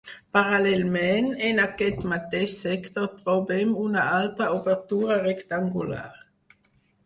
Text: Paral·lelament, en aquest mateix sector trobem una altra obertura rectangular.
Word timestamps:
Paral·lelament, 0.35 1.27
en 1.49 1.61
aquest 1.65 2.07
mateix 2.15 2.57
sector 2.63 3.11
trobem 3.21 3.77
una 3.85 4.09
altra 4.17 4.51
obertura 4.57 5.23
rectangular. 5.23 6.11